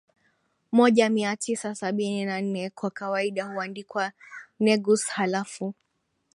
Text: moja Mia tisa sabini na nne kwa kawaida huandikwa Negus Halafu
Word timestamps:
moja 0.71 1.09
Mia 1.09 1.35
tisa 1.37 1.75
sabini 1.75 2.25
na 2.25 2.41
nne 2.41 2.69
kwa 2.69 2.89
kawaida 2.91 3.45
huandikwa 3.45 4.11
Negus 4.59 5.05
Halafu 5.07 5.73